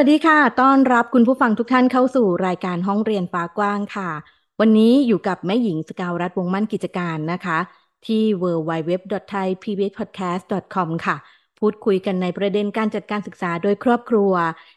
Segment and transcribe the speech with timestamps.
[0.00, 4.10] วัสดีค่ะ ต้อนรับคุณผู้ฟังทุกท่านเข้าสู่รายการห้องเรียนฟ้ากว้างค่ะ
[4.60, 7.58] วันนี้อยู่กับแม่หญิงสกาวรัฐวงมั่นกิจการนะคะ
[8.06, 11.16] ที่ www.thaipbspodcast.com ค่ะ
[11.58, 14.32] พูดคุยกันในประเด็นการจัดการศึกษาโดยครอบครัว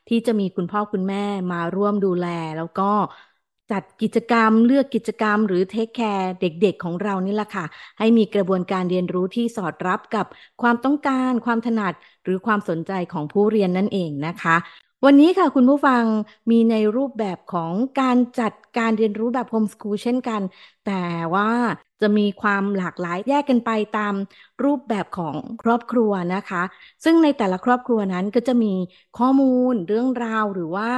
[0.09, 2.91] ที่จะมีคุณพ่อคุณแม่มาร่วมดูแล แล้วก็
[3.71, 7.65] จัดกิจกรรมเลือกกิจกรรมหรือเทคแคร์เด็กๆของเรานี่แหละค่ะ
[7.99, 10.25] ให้มีกระบวนการเรียนรู้ที่สอดรับกับ
[10.61, 14.55] ความต้องการ ความถนัดหรือความสนใจของผู้เรียนนั่นเองนะคะ
[15.05, 16.03] วันนี้ค่ะคุณผู้ฟัง
[16.51, 20.41] มีในรูปแบบของการจัดการเรียนรู้แบบโฮมสคูลเช่นกัน
[20.85, 21.03] แต่
[21.35, 21.49] ว่า
[22.01, 24.13] จะมีความหลากหลายแยกกันไปตาม
[24.63, 26.63] รูปแบบของครอบครัวนะคะ
[27.03, 28.73] ซึ่งในแต่ละครอบครัวนั้นก็จะมี
[29.17, 30.89] ข้อมูลเรื่องราวหรือว่า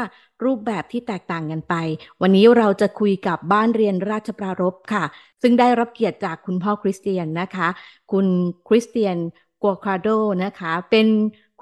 [0.43, 1.73] รูปแบบที่แตกต่างกันไป
[2.21, 5.03] วันนี้เราจะคุยกับบ้านเรียนราชปรารภค่ะ
[5.41, 7.67] ซึ่งได้รับเกียรติจากคุณพ่อคริสเตียนนะคะ
[8.11, 8.25] คุณ
[8.67, 9.17] คริสเตียน
[9.63, 10.07] กัวคาโด
[10.43, 11.07] นะคะ เป็น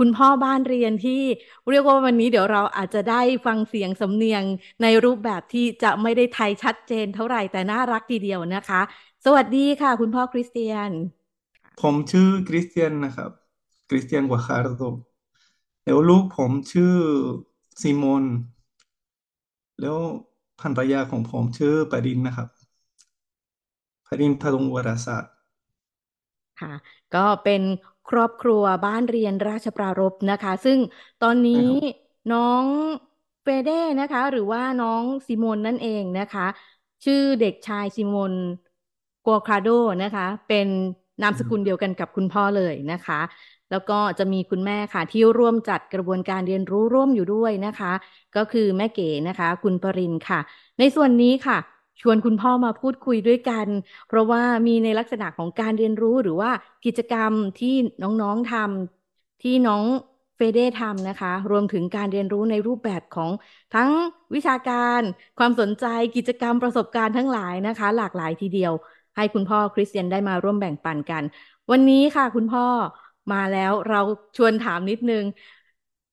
[0.04, 1.22] คุณพ่อบ้านเรียนที่
[1.72, 4.44] เรียกว่าวันนี้เดี๋ยวเราอาจจะได้ฟังเสียงสำเนียง
[4.82, 8.82] ในรูปแบบที่จะไม่ได้ไทยชัดเจนเท่าไหร่แต่น่ารักทีเดียวนะคะ
[9.26, 10.92] สวัสดีค่ะ คุณพ่อคริสเตียน
[11.82, 13.32] ผมชื่อคริสเตียนนะครับ
[13.90, 14.84] คริสเตียนกวาคาร์โด
[15.84, 16.96] แล้วลูกผมชื่อ
[17.82, 18.26] ซิมอน
[19.82, 19.98] แล้ว
[20.62, 22.48] ภรรยาของผมชื่อปรินนะครับ
[24.08, 25.34] ปรินพดุงวรศาสตร์
[26.62, 26.74] ค่ะ
[27.16, 27.62] ก็เป็น
[28.10, 30.80] ครอบครัวบ้านเรียนราชปรารภนะคะ ซึ่ง
[31.24, 32.02] ตอนนี้ใช่ครับ
[32.34, 32.66] น้อง
[33.44, 36.48] เฟเด้นะคะ หรือว่าน้องซิโมนนั่นเองนะคะ
[37.06, 38.34] ชื่อเด็กชายซิโมน
[39.26, 39.70] กัวคาโด
[40.04, 40.68] นะคะ เป็น
[41.22, 43.20] นามสกุลเดียวกันกับคุณพ่อเลยนะคะ
[43.72, 47.92] แล้วก็จะมีคุณแม่ค่ะ ที่ร่วมจัดกระบวนการเรียนรู้ร่วมอยู่ด้วยนะคะ
[48.36, 50.40] ก็คือแม่เก๋นะคะ คุณปรินค่ะ
[50.80, 51.58] ในส่วนนี้ค่ะ
[52.02, 53.68] ชวนคุณพ่อมาพูดคุยด้วยกัน
[54.08, 56.52] เพราะว่ามีในลักษณะของการเรียนรู้หรือว่า
[56.86, 59.84] กิจกรรมที่น้องๆทำที่น้อง
[60.36, 63.32] เฟเด้ทำนะคะ รวมถึงการเรียนรู้ในรูปแบบของ
[63.76, 63.90] ทั้ง
[64.36, 65.02] วิชาการ
[65.40, 65.86] ความสนใจ
[66.16, 68.74] กิจกรรมประสบการณ์ทั้งหลายนะคะ หลากหลายทีเดียว
[69.16, 71.24] ให้คุณพ่อคริสเตียนได้มาร่วมแบ่งปันกัน
[71.72, 72.66] วันนี้ค่ะคุณพ่อ
[73.34, 74.02] มาแล้วเรา
[74.38, 75.24] ชวนถามนิดนึง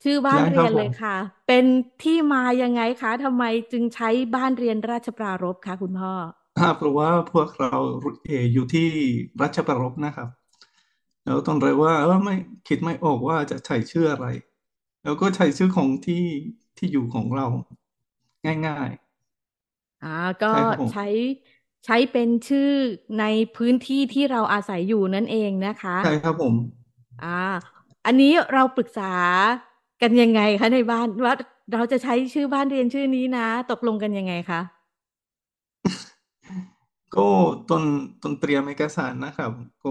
[0.02, 1.16] ชื่อบ้านได้คเรีรัยบนผเลยม ค่ะ
[1.46, 1.64] เป็น
[2.02, 6.12] ที่มายังไงคะทำไมจึงใช้บ้านเรียนราชปรารภคะคุณพ่อ
[6.58, 7.76] อ่าเพราะว่าพวกเรา
[8.26, 8.88] เอออยู่ที่
[9.42, 10.28] รัชประรภนะครับ
[11.24, 12.34] แล้วตอนแรกว่าเออไม่
[12.68, 14.26] คิดไม่ออกว่าจะใช้ชื่ออะไร
[15.04, 16.24] แล้วก็ใช้ชื่อของที่
[16.78, 17.46] ที่อยู่ของเรา
[18.66, 18.90] ง่าย
[20.02, 21.02] อ่าๆก็ใช่ครับผม ใช้
[21.84, 22.60] ใช้เป็นชื่อ
[23.18, 23.22] ใน
[23.54, 26.54] พื้นที่ที่เราอาศัยอยู่นั่นเองนะคะ ใช่ครับผม
[27.22, 27.26] อ่า
[28.04, 29.04] อันนี้เราปรึกษา
[30.02, 31.34] กันยังไงคะในบ้านว่า
[31.72, 34.60] เราจะใช้ชื่อบ้านเรียนชื่อนี้นะ ตกลงกันยังไงคะ
[37.16, 37.28] ก็
[37.68, 37.84] ตอน
[38.22, 39.52] ตอนเตรียมเอกสารนะครับ
[39.84, 39.90] ก็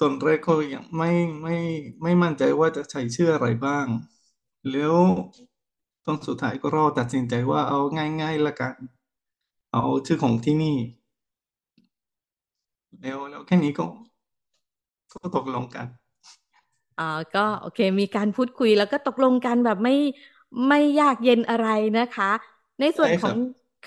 [0.00, 1.10] ตอนแรกก็ยังไม่
[1.42, 1.56] ไม่
[2.02, 3.86] ไม่มั่นใจว่าจะใช้ชื่ออะไรบ้าง
[4.70, 4.96] แล้ว
[6.04, 7.78] ตอนสุดท้ายก็ราตัดสินใจว่าเอา
[8.20, 8.74] ง่ายๆละกัน
[9.72, 10.76] เอาชื่อของที่นี่
[13.00, 13.84] แล้วแล้วแค่นี้ก็
[15.12, 15.86] ก็ตกลงกัน
[16.98, 19.92] อ่าก็โอเค มีการพูดคุยแล้วก็ตกลงกันแบบไม่
[20.68, 21.66] ไม่ยากเย็นอะไร
[21.96, 22.30] นะคะ
[22.80, 23.38] ในส่วนใช่ขคอรังบ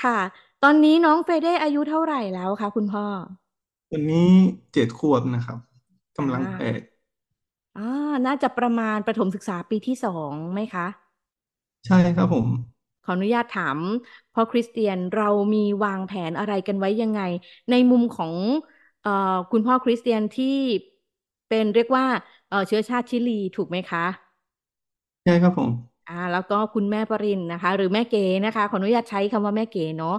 [0.04, 0.14] ค่ะ
[0.62, 3.06] ตอนนี้น้องเฟเด้อายุเท่าไหร่แล้วคะคุณพ่อ
[3.92, 4.30] วันนี้
[4.74, 5.60] เจ็ดขวบนะครับ
[6.18, 6.82] กำลังอ่าแปด
[7.78, 7.84] อ่า
[8.26, 10.86] น่าจะประมาณประถมศึกษาปีที่สองไหมคะ
[11.86, 12.48] ใช่ครับผม
[13.04, 13.78] ขออนุญาตถาม
[14.34, 17.22] พ่อคริสเตียนเรามีวางแผนอะไรกันไว้ยังไง
[17.70, 18.34] ในมุมของ
[19.02, 20.46] เอ่อคุณพ่อคริสเตียนที่
[21.48, 22.06] เป็นเรียกว่า
[22.48, 24.02] เอ่อเชื้อชาติชิลีถูกไหมคะ
[25.24, 25.72] ใช่ครับผม
[26.06, 30.12] อ่า แล้วก็คุณแม่ปรินนะคะ หรือแม่เก๋นะคะ ขออนุญาตใช้คำว่าแม่เก๋เนาะ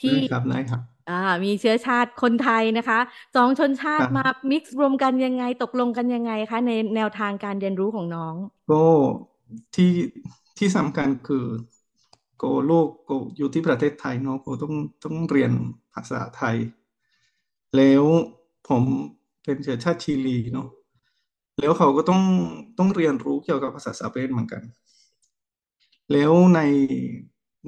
[0.00, 1.14] ที่ ได้ครับได้ครับอ่า
[1.44, 2.98] มีเชื้อชาติคนไทยนะคะ
[3.34, 8.36] สองชนชาคติรับ มา mix รวมกันยังไงตกลงกันยังไงคะ ในแนวทางการเรียนรู้ของน้อง
[8.70, 8.84] ก็
[9.74, 9.92] ที่
[10.58, 11.46] ที่สำคัญคือ
[12.42, 14.74] ก็ลูกก็อยู่ที่ประเทศไทยเนาะก็ต้อง
[15.04, 15.52] ต้องเรียน
[15.92, 16.56] ภาษาไทย
[17.76, 18.04] แล้ว
[18.68, 18.84] ผม
[19.46, 20.68] เป็นเชื้อชาติชิลีเนาะ
[21.60, 22.22] แล้วเขาก็ต้อง
[22.78, 24.62] ต้องเรียนรู้เกี่ยวกับภาษาสเปนเหมือนกัน
[26.12, 26.60] แล้วใน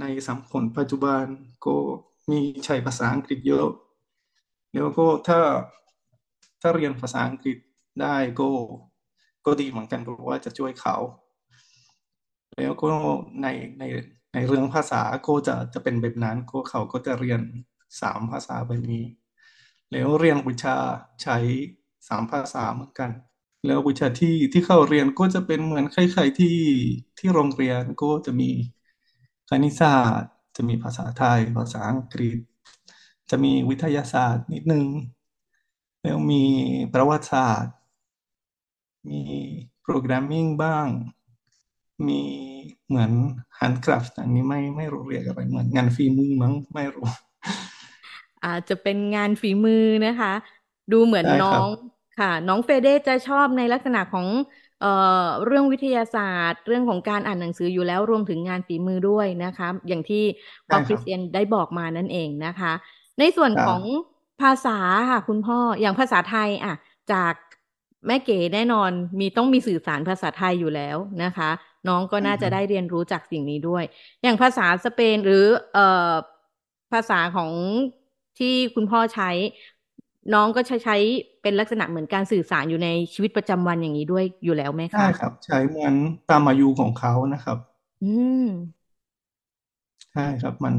[0.01, 1.25] ในสังคมปัจจุบัน
[1.67, 1.77] ก็
[2.31, 3.69] มีใช้ภาษาอังกฤษเยอะ
[4.75, 5.41] แล้วก็ถ้า
[6.61, 7.57] ถ้าเรียนภาษาอังกฤษ
[8.01, 8.49] ได้ก็
[9.47, 10.97] ก็ดีเหมือนกันเพราะว่าจะช่วยเขา
[12.57, 12.91] แล้วก็
[13.43, 13.47] ใน
[13.79, 13.85] ใน
[14.35, 17.41] ในเรื่องภาษาก็จะจะเป็นแบบนั้นก็เขาก็จะเรียน
[18.01, 19.05] สามภาษาแบบนี้
[19.93, 20.77] แล้วเรียนวิชา
[21.23, 21.37] ใช้
[22.09, 23.11] สามภาษาเหมือนกัน
[23.67, 26.59] แล้ววิชาที่ที่เข้าเรียนก็จะเป็นเหมือนคล้ายๆที่
[27.19, 28.51] ที่โรงเรียนก็จะมี
[29.49, 32.39] คณิตศาสตร์ จะมีภาษาไทย ภาษาอังกฤษ
[33.31, 34.87] จะมีวิทยาศาสตร์นิดนึง
[36.03, 36.45] แล้วมี
[36.95, 37.75] ประวัติศาสตร์
[39.09, 39.21] มี
[39.83, 40.87] โปรแกรมมิ่งบ้าง
[42.07, 42.21] มี
[42.87, 43.13] เหมือน
[43.59, 47.07] handcraft อันนี้ไม่ไม่รู้เรียกอะไรเหมือนงานฝีมือมั้งไม่รู้
[48.45, 50.33] อาจจะเป็นงานฝีมือนะคะ
[50.93, 51.65] ดูเหมือนใช่น้คอรับง
[52.19, 54.27] ค่ะ น้องเฟเดจะชอบในลักษณะของ
[54.81, 54.93] เอ่
[55.23, 60.25] อเรื่องวิทยาศาสตร์ เรื่องของการอ่านหนังสืออยู่แล้วรวมถึงงานฝีมือด้วยนะคะ อย่างที่
[60.69, 62.73] พ่ใช่อคคริรัสบเตียนได้บอกมานั่นเองนะคะ
[63.19, 63.99] ในส่วนครัของบ
[64.43, 64.79] ภาษา
[65.11, 66.75] ค่ะคุณพ่ออย่างภาษาไทยอะ
[67.13, 67.35] จาก
[68.07, 68.91] แม่เก๋แน่นอน
[69.21, 71.51] มีต้องมีสื่อสารภาษาไทยอยู่แล้วนะคะ
[71.89, 73.85] น้องก็ใช่น่าคจะรับได้เรียนรู้จากสิ่งนี้ด้วย
[74.23, 76.13] อย่างภาษาสเปนหรือเอ่อ
[76.93, 77.53] ภาษาของ
[78.39, 79.31] ที่คุณพ่อใช้
[80.35, 80.97] น้องก็ใช้ใช้
[81.43, 85.95] เป็นลักษณะเหมือนการสื่อสารอยู่ในชีวิตประจำวันอย่างนี้ด้วยอยู่แล้วไหมใช่คะครับ ใช้เหมือน
[86.31, 87.59] ตามอายุของเขานะครับ
[88.03, 88.07] อื
[88.43, 88.45] ม
[90.13, 90.75] ใช่ครับ มัน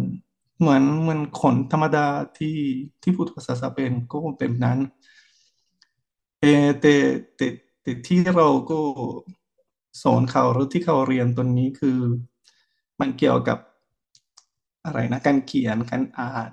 [0.60, 2.08] เหมือนเหมือนคนธรรมดา
[2.38, 2.58] ที่
[3.02, 4.80] ที่พูดภาษาสเปนก็เป็นนั้น
[6.42, 6.96] เออแต่
[7.36, 7.48] แต่
[7.82, 8.80] แต่ที่เราก็
[10.04, 12.00] สอนเขาหรือที่เขาเรียนตัวนี้คือ
[13.00, 13.58] มันเกี่ยวกับ
[14.86, 16.52] อะไรนะการเขียนการอ่าน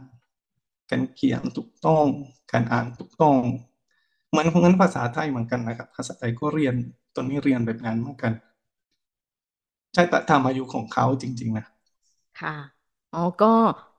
[0.90, 2.06] การเขียนถูกต้อง
[2.52, 3.36] การอ่านถูกต้อง
[4.30, 6.74] เหมือนเหมือนภาษาไทยเหมือนกันนะครับ ภาษาไทยก็เรียน
[7.14, 8.32] ตัวนี้เรียนแบบนั้นเหมือนกัน
[9.94, 11.64] ใช่แต่ตามอายุของเขาจริง ๆ นะ
[12.36, 12.50] ค่ะ
[13.12, 13.46] อ๋อ ก็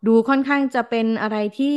[0.06, 1.68] ดูค่อนข้างจะเป็นอะไรที่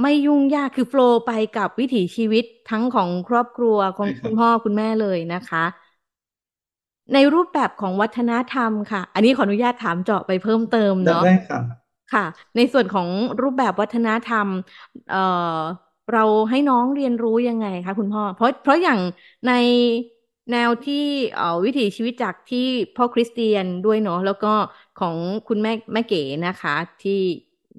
[0.00, 5.64] ไม่ยุ่งยากคือโฟลว์ไปกับวิถีชีวิตทั้งของครอบครัวของใช่คคุรับณพ่อคุณแม่เลยนะคะ
[7.12, 11.79] ในรูปแบบของวัฒนธรรมค่ะ อันนี้ขออนุญาตถามเจาะไปเพิ่มเติมได้เนาะได้ครับ
[12.12, 12.24] ค่ะ
[12.56, 13.08] ในส่วนของ
[13.42, 14.48] รูปแบบวัฒนธรรม
[15.08, 15.18] เอ่อ
[16.12, 19.00] เราให้น้องเรียนรู้ยังไงคะคุณพ่อ เพราะเพราะอย่าง
[19.46, 19.50] ใน
[20.52, 20.94] แนวที่
[21.34, 22.66] เอ่อวิถีชีวิตจากที่
[22.96, 24.54] พ่อคริสเตียนด้วยเนาะแล้วก็
[25.00, 25.16] ของ
[25.48, 27.20] คุณแม่แม่เก๋นะคะ ที่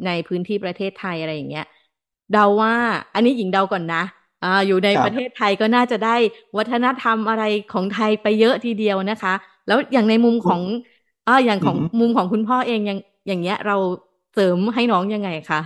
[0.06, 1.66] ในพื้นที่ประเทศไทยอะไรอย่างเงี้ย
[2.31, 2.74] เดาว่า
[3.13, 4.04] อันนี้หญิงเดาก่อนนะ
[4.42, 6.16] อ่าอยู่ในครัปบระเทศไทยก็น่าจะได้
[6.57, 7.44] วัฒนธรรมอะไร
[7.74, 9.34] ของไทยไปเยอะทีเดียวนะคะ
[9.68, 10.62] แล้วอย่างในมุมก็ของ
[11.27, 13.75] อ่าอย่างอืของม มุมของคุณพ่อเองยังอย่างเงี้ย เรา
[14.33, 15.62] เสริมให้น้องยังไงคะ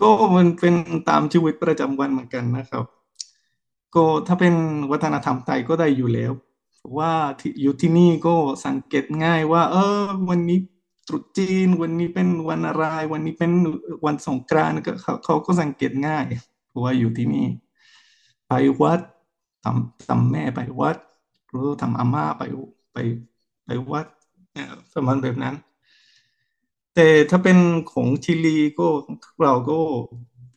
[0.00, 0.74] ก็มันเป็น
[1.08, 2.84] ตามชีวิตประจำวันเหมือนกันนะครับ
[3.94, 4.54] ก็ถ้าเป็น
[4.90, 6.32] วัฒนธรรมไทยก็ได้อยู่แล้ว
[6.78, 7.12] เพราะว่า
[7.62, 8.34] อยู่ที่นี่ก็
[8.66, 10.58] สังเกตง่ายว่า เออ วันนี้
[11.08, 13.52] ตรุษจีน วันนี้เป็นวันอะไร วันนี้เป็น
[14.06, 16.24] วันสงกรานต์ก็เขาเขาก็สังเกตง่าย
[16.68, 17.46] เพราะว่าอยู่ที่นี่
[18.48, 19.00] ไปวัด
[19.64, 20.96] ทำทำแม่ไปวัด
[21.48, 22.42] หรือทำอาม่าไป
[22.92, 22.96] ไป
[23.64, 24.06] ไปวัด
[24.52, 25.54] เอ่อประมาณแบบนั้น
[27.00, 27.58] แต่ถ้าเป็น
[27.92, 28.88] ของชิลีก็
[29.42, 29.78] เราก็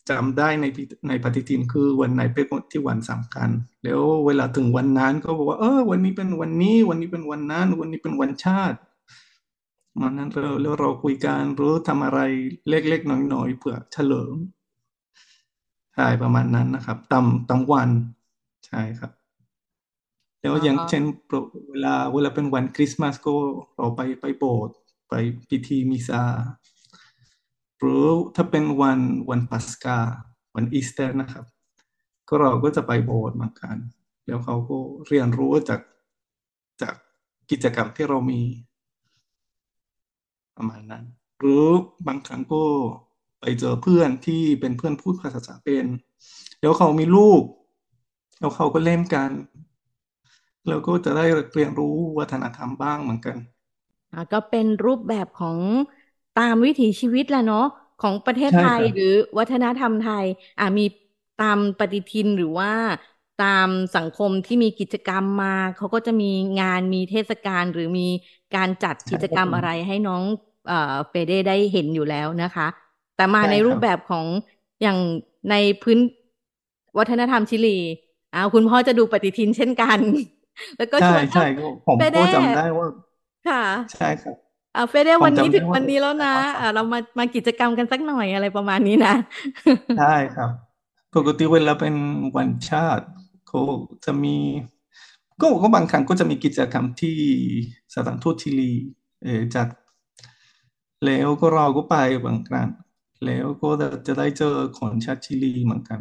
[0.10, 0.66] จำได้ใน
[1.08, 3.50] ในปฏิทินคือวันไหนเป็นที่วันสำคัญ
[3.84, 8.78] แล้วเวลาถึงวันนั้นก็บอกว่า เออ วันนี้เป็นวันนี้ วันนี้เป็นวันนั้น วันนี้เป็นวันชาติ
[10.02, 12.20] วันนั้นเราแล้วเราคุยกันหรือทำอะไร
[12.70, 14.36] เล็กๆน้อยๆเพื่อเฉลิม
[15.96, 17.90] ใช่ประมาณนั้นนะครับตามตามวัน
[18.68, 19.12] ใช่ครับ
[20.42, 21.04] แล้วออย่างเช่น
[21.70, 23.32] เวลาเวลาเป็นวันคริสต์มาสก็
[23.76, 24.76] เราไปไปโบสถ์
[25.12, 25.16] ไป
[25.50, 26.24] พิธีมิซา
[27.80, 29.00] หรือถ้าเป็นวัน
[29.30, 29.98] วันปัสกา
[30.56, 31.46] วันอีสเตอร์นะครับ
[32.28, 33.76] ก็เราก็จะไปโบสถ์เหมือนกัน
[34.26, 34.78] แล้วเขาก็
[35.08, 35.82] เรียนรู้จาก
[36.82, 36.96] จาก
[37.52, 38.42] กิจกรรมที่เรามี
[40.58, 41.04] ประมาณนั้น
[41.40, 41.66] หรือ
[42.08, 42.64] บางครั้งก็
[43.40, 45.86] ไปเจอเพื่อนที่เป็นเพื่อนพูดภาษาสเปน
[46.62, 47.44] แล้วเขามีลูก
[48.40, 49.32] แล้วเขาก็เล่นกัน
[50.68, 53.38] แล้วก็จะได้เรียนรู้วัฒนธรรมบ้างเหมือนกัน
[54.32, 55.60] ก็เป็นรูปแบบของ
[56.34, 57.66] ตามวิถีชีวิตแหละเนาะ
[58.00, 60.26] ของประเทศใช่ไทยครับหรือวัฒนธรรมไทย
[60.60, 60.86] อ่ามี
[61.42, 62.72] ตามปฏิทินหรือว่า
[63.44, 68.08] ตามสังคมที่มีกิจกรรมมาเขาก็จะมีงานมีเทศกาลหรือมี
[68.56, 70.24] การจัดใช่กิจคกรัรบรมผมอะไรให้น้อง
[70.68, 72.68] เอ่อเฟเดได้เห็นอยู่แล้วนะคะ
[73.16, 74.26] แต่มาใช่ในครูรัปบแบบของ
[74.82, 74.98] อย่าง
[75.50, 76.00] ในพื้น
[76.98, 77.78] วัฒนธรรมชิลี
[78.34, 80.00] อ่าคุณพ่อจะดูปฏิทินเช่นกัน
[80.78, 82.86] แล้วก็ใช่ชวนใช่อะก็ผมเฟเดก็จำได้ว่า
[83.48, 84.36] ค่ะ ใช่ครับ
[84.76, 89.16] อ่าเฟเดผมวันนี้จำถึได้งว่าวันนี้แล้วนะแต่อ่า เรามามากิจกรรมกันสักหน่อยอะไรประมาณนี้นะ
[89.98, 90.50] ใช่ครับ
[91.16, 91.96] ปกติเวลาเป็น
[92.36, 93.06] วันชาติ
[93.48, 93.62] เขา
[94.06, 94.38] จะมี
[95.42, 97.18] ก็ก็บางครั้งก็จะมีกิจกรรมที่
[97.94, 98.72] สถานทูตชิลี
[99.24, 99.68] เออจัด
[101.06, 101.96] แล้วก็เราก็ไป
[102.26, 102.70] บางครั้ง
[103.26, 103.70] แล้วก็
[104.08, 106.00] จะได้เจอคนชาติชิลีเหมือนกัน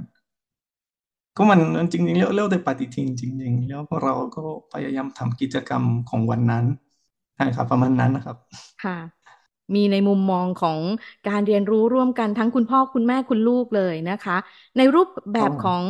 [1.36, 4.42] ก็มันมันจริงๆแล้วแล้วแต่ปฏิทินจริง ๆ แล้วก็เราก็
[4.72, 6.64] พยายามทำกิจกรรมของวันนั้น
[7.40, 8.36] ช่ครับประมาณนั้นนะครับ
[8.82, 8.96] ค่ะ
[9.74, 10.80] มีในมุมมองของ
[11.28, 14.36] การเรียนรู้ร่วมกันทั้งคุณพ่อคุณแม่คุณลูกเลยนะคะ
[14.76, 15.82] ในรูปแบบของ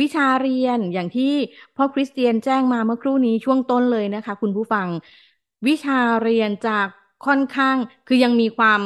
[0.00, 1.32] วิชาเรียนอย่างที่
[1.76, 4.88] พ่อคริสเตียนแจ้งมาเมื่อครู่นี้ช่วงต้นเลยนะคะ คุณผู้ฟัง
[5.68, 6.86] วิชาเรียนจาก
[7.26, 8.82] ค่อนข้างคือยังมีความ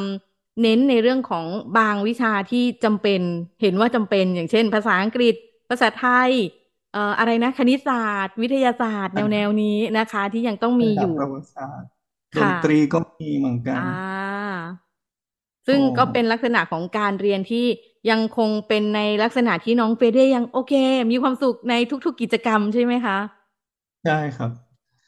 [0.62, 1.46] เน้นในเรื่องของ
[1.78, 3.20] บางวิชาที่จำเป็น
[3.62, 5.34] เห็นว่าจำเป็น อย่างเช่น ภาษาอังกฤษ
[5.70, 6.32] ภาษาไทย
[6.92, 11.16] เอ่ออะไรนะ คณิตศาสตร์ วิทยาศาสตร์แนวแนวนี้นะคะ ที่ยังต้องมีอยู่
[12.32, 14.52] ประวัติศาสตร์ดนค่ะตรีก็มีเหมือนกัน อ่า
[15.66, 17.66] ซึ่งอ๋อก็เป็นลักษณะของการเรียนที่
[18.10, 20.74] ยังคงเป็นในลักษณะที่น้องเฟเดยังโอเค
[21.10, 21.74] มีความสุขใน
[22.04, 23.18] ทุก ๆกิจกรรมใช่ไหมคะ
[24.02, 24.50] ใช่ครับ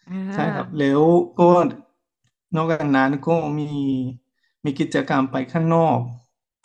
[0.08, 1.02] อ่าใช่ครับ แล้ว
[1.38, 1.44] ก็
[2.56, 3.64] นอกจากนั้นก็มี
[4.64, 5.98] มีกิจกรรมไปข้างนอก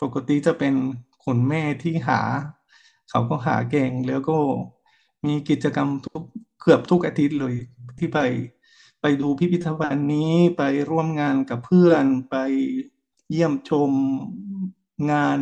[0.02, 0.74] ปกติจะเป็น
[1.24, 2.20] คุณแม่ที่หา
[3.10, 4.32] เขาก็หาเก่งแล้วก็
[5.26, 6.22] มีกิจกรรมทุก
[6.60, 7.54] เกือบทุกอาทิตย์เลย
[7.98, 8.18] ที่ไป
[9.00, 12.36] ไปดูพิพิธภัณฑ์นี้ไปร่วมงานกับเพื่อนไป
[13.30, 13.90] เยี่ยมชม
[15.10, 15.40] งาน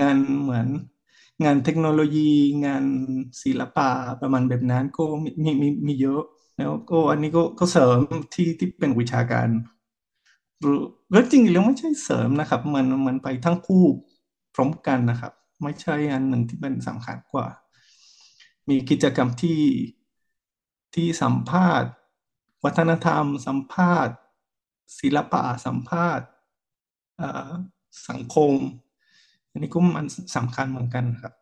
[0.00, 0.68] งานเหมือน
[1.44, 2.30] งานเทคโนโลยี
[2.66, 2.84] งาน
[3.42, 5.30] ศิลปะประมาณแบบนั้นก็มี
[5.62, 6.22] มีมีเยอะ
[6.58, 7.98] แล้วก็อันนี้ก็ก็เสริม
[8.34, 9.48] ที่ที่เป็นวิชาการ
[10.60, 10.82] หรือ
[11.12, 13.84] แล้วจริงๆแล้วไม่ใช่เสริมนะครับ มันมันไปทั้งคู่
[14.54, 15.32] พร้อมกันนะครับ
[15.62, 17.46] ไม่ใช่อันหนึ่งที่เป็นสำคัญกว่า
[18.68, 19.60] มีกิจกรรมที่
[20.94, 21.92] ที่สัมภาษณ์
[22.64, 24.16] วัฒนธรรม สัมภาษณ์
[25.00, 26.26] ศิลปะสัมภาษณ์
[27.18, 27.50] เอ่อ
[28.08, 28.52] สังคม
[29.50, 31.34] อันนี้ก็มันสำคัญเหมือนกันครับ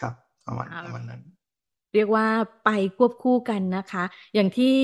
[0.00, 0.14] ครับ
[0.46, 1.22] ประมาณอ่าประมาณนั้น
[1.94, 2.26] เรียกว่า
[2.64, 4.04] ไปควบคู่กันนะคะ
[4.34, 4.74] อย่างที่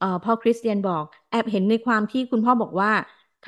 [0.00, 2.92] เอ่อพ่อคริสเตียนบอก แอบเห็นในความที่คุณพ่อบอกว่า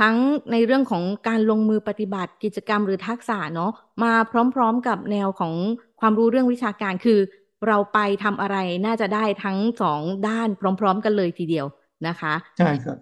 [0.01, 0.17] ทั้ง
[0.53, 3.71] ในเรื่องของการลงมือปฏิบัติกิจกรรมหรือทักษะเนาะ
[4.03, 4.13] มา
[4.55, 5.55] พร้อมๆกับแนวของ
[6.01, 7.19] ความรู้เรื่องวิชาการคือ
[7.67, 8.57] เราไปทำอะไร
[8.87, 10.49] น่าจะได้ทั้งสองด้าน
[10.81, 11.67] พร้อม ๆ กันเลยทีเดียว
[12.07, 12.99] นะคะ ใช่ครับ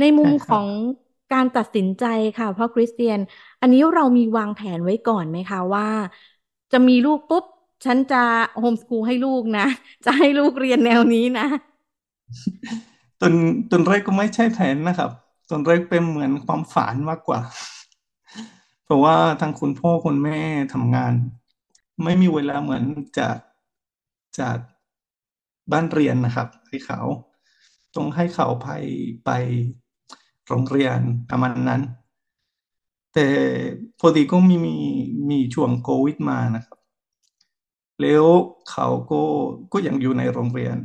[0.00, 0.68] ในมุมใช่ครับของ
[1.32, 2.04] การตัดสินใจ
[2.38, 3.18] ค่ะพ่อคริสเตียน
[3.60, 5.88] อันนี้เรามีวางแผนไว้ก่อนไหมคะว่า
[6.72, 7.44] จะมีลูกปุ๊บ
[7.84, 8.16] ฉันจะ
[8.58, 9.66] โฮมสคูลให้ลูกนะ
[10.04, 11.46] จะให้ลูกเรียนแนวนี้นะ
[13.20, 13.34] ตอน
[13.70, 15.10] ตอนแรกก็ไม่ใช่แผนนะครับ
[15.50, 17.40] ตอนแรกเป็นเหมือนความฝันมากกว่า
[18.84, 20.38] เพราะว่าทางคุณพ่อคุณแม่
[20.72, 21.12] ทำงาน
[22.04, 22.84] ไม่มีเวลาเหมือน
[23.18, 23.36] จัด
[24.38, 24.58] จัด
[25.72, 27.00] บ้านเรียนนะครับให้เขา
[27.94, 28.68] ต้องให้เขาไป
[29.24, 29.30] ไป
[30.46, 30.98] โรงเรียน
[31.30, 31.82] ประมาณนั้น
[33.14, 33.28] แต่
[33.98, 34.76] พอดีก็มีมี
[35.30, 36.78] มีช่วงโควิดมานะครับ
[38.00, 38.24] แล้ว
[38.70, 39.22] เขาก็
[39.72, 40.76] ก็ยังอยู่ในโรงเรียน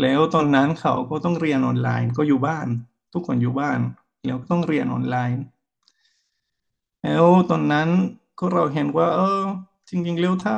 [0.00, 2.68] แล้วตอนนั้นเขาก็ต้องเรียนออนไลน์ก็อยู่บ้าน
[3.12, 3.80] ทุกคนอยู่บ้าน
[4.24, 5.42] แล้วก็ต้องเรียนออนไลน์
[7.04, 7.88] แล้วตอนนั้น
[8.38, 9.42] ก็เราเห็นว่า เออ
[9.88, 10.56] จริงๆแล้วถ้า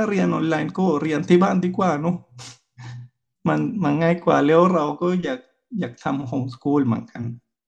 [0.00, 2.16] ถ้าเรียนออนไลน์ก็เรียนที่บ้านดีกว่าเนอะ
[3.48, 5.40] มันมันง่ายกว่าแล้วเราก็อยาก
[5.78, 7.22] อยากทำโฮมสคูลเหมือนกัน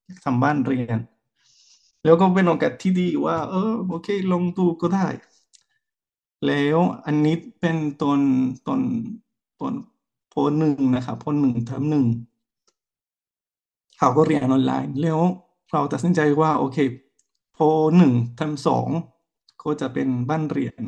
[0.07, 0.99] อยากทำบ้านเรียน
[2.05, 5.07] แล้วก็เป็นโอกาสที่ดีว่า เออโอเค ลงดูก็ได้
[6.47, 8.21] แล้วอันนี้เป็นตอน
[8.67, 8.81] ตอน
[9.61, 9.75] ตอน
[10.33, 12.05] ปหนึ่งนะครับปหนึ่งเทอมหนึ่ง
[13.99, 15.21] เขาก็เรียนออนไลน์ แล้ว
[15.71, 16.79] เราตัดสินใจว่า โอเค
[17.57, 17.59] พ
[17.97, 18.89] หนึ่งเทอมสอง
[19.63, 20.83] ก็จะเป็นบ้านเรียน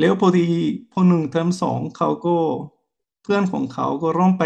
[0.00, 0.48] แล้วพอดี
[0.92, 2.36] พอหนึ่งเทอมสองเขาก็
[3.22, 4.44] เพื่อนของเขาก็ร่วมไป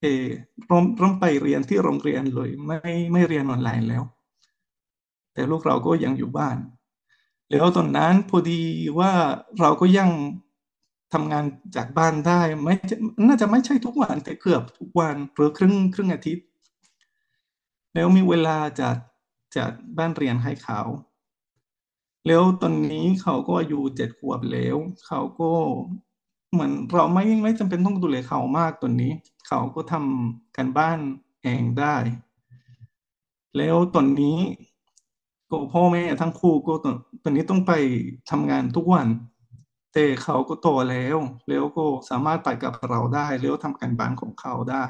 [0.00, 0.26] เออ
[0.68, 2.78] ร่วมร่วมไปเรียนที่โรงเรียนเลย ไม่
[3.12, 4.02] ไม่เรียนออนไลน์แล้ว
[5.32, 6.56] แต่ลูกเราก็ยังอยู่บ้าน
[7.50, 8.60] แล้วตอนนั้นพอดี
[8.98, 9.12] ว่า
[9.60, 10.10] เราก็ยัง
[11.12, 11.44] ทำงาน
[11.76, 12.74] จากบ้านได้ไม่
[13.26, 16.46] น่าจะไม่ใช่ทุกวันแต่เกือบทุกวันหรือครึ่งครึ่งอาทิตย์
[17.94, 18.96] แล้วมีเวลาจัด
[19.56, 20.80] จัดบ้านเรียนให้เขา
[22.26, 24.76] แล้วตอนนี้เขาก็อายุเจ็ดขวบแล้ว
[25.06, 25.50] เขาก็
[26.52, 29.12] เหมือนเราไม่ไม่จำเป็นต้องดูแลเขามากตอนนี้
[29.46, 30.98] เขาก็ทำการบ้าน
[31.42, 31.96] เองได้
[33.56, 34.38] แล้วตอนนี้
[35.50, 37.72] ก็พ่อแม่ทั้งคู่ก็ตอนตอนนี้ต้องไป
[38.30, 39.06] ทำงานทุกวัน
[39.92, 44.84] แต่เขาก็โตแล้ว แล้วก็สามารถไปกับเราได้ แล้วทำการบ้านของเขาได้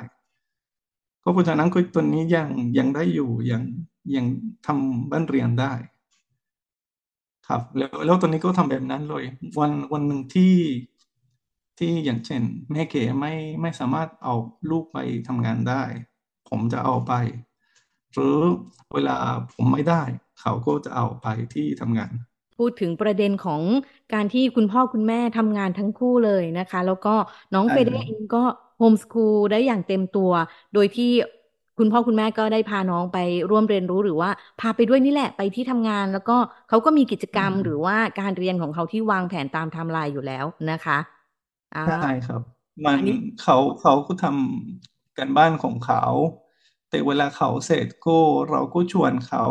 [1.23, 2.49] ก็เพราะฉะนั้นก็ตอนนี้ยัง
[2.79, 3.63] ยังได้อยู่ยัง
[4.17, 4.27] ยัง
[4.67, 5.73] ทำบ้านเรียนได้
[7.47, 9.25] ครับแล้วแล้วตอนนี้ก็ทำแบบนั้นเลย
[9.59, 10.55] วันวันหนึ่งที่
[11.79, 13.33] ที่อย่างเช่น แม่เก๋ไม่
[13.63, 14.35] ไม่สามารถเอา
[14.71, 14.99] ลูกไป
[15.29, 15.83] ทำงานได้
[16.49, 17.13] ผมจะเอาไป
[18.13, 18.39] หรือ
[18.95, 19.17] เวลา
[19.55, 20.03] ผมไม่ได้
[20.41, 22.13] เขาก็จะเอาไปที่ทำงาน
[22.59, 23.63] พูดถึงประเด็นของ
[24.15, 27.15] การที่คุณพ่อคุณแม่ทำงานทั้งคู่เลยนะคะ แล้วก็
[27.55, 28.43] น้องเฟเดเองก็
[28.79, 30.33] homeschool ได้อย่างเต็มตัว
[30.75, 31.11] โดยที่
[31.79, 33.19] คุณพ่อคุณแม่ก็ได้พาน้องไป
[33.51, 36.37] ร่วมเรียนรู้หรือว่าพาไปด้วยนี่แหละไปที่ทำงาน แล้วก็
[36.69, 40.99] เขาก็มีกิจกรรมอืมหรือว่าการเรียนของเขาที่วางแผนตามไทม์ไลน์อยู่แล้วนะคะ
[41.75, 42.43] อ่าใช่ครับ
[42.85, 46.03] มันอันนี้เขาเขาก็ทำการบ้านของเขา
[46.89, 48.19] แต่เวลาเขาเสร็จก็
[48.51, 49.45] เราก็ชวนเขา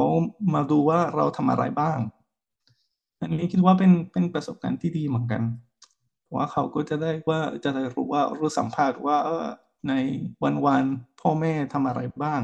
[0.53, 1.99] มาดูว่าเราทำอะไรบ้าง
[3.21, 5.41] อันนี้คิดว่าเป็นเป็นประสบการณ์ที่ดีเหมือนกัน
[6.23, 9.47] เพราะว่าเขาก็จะได้ว่าจะได้รู้ว่ารู้สัมภาษณ์ว่าเออ
[9.87, 9.93] ใน
[10.43, 12.41] วันวันๆพ่อแม่ทำอะไรบ้าง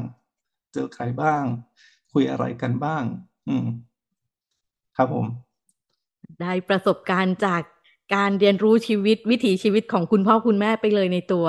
[0.72, 1.44] เจอใครบ้าง
[2.12, 3.04] คุยอะไรกันบ้าง
[3.48, 3.66] อืม
[4.96, 5.26] ครับผม
[6.40, 7.62] ได้ประสบการณ์จาก
[8.14, 11.46] การเรียนรู้ชีวิตวิถีชีวิตของคุณพ่อคุณแม่ไปเลยในตัว